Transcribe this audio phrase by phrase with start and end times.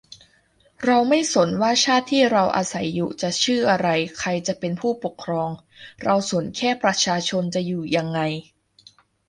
[0.85, 5.49] เราไม่สนว่าชาติที่เราอาศัยอยู่จะชื่ออะไรใครจะเป็นผู้ปกครอง
[6.03, 8.19] เราสนแค่ประชาชนจะอยู่ยังไง